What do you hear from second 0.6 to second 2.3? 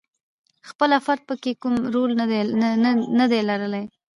خپله فرد پکې کوم رول